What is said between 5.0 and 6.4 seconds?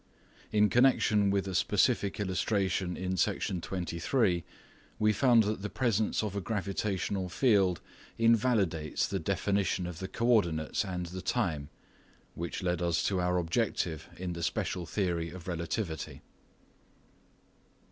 found that the presence of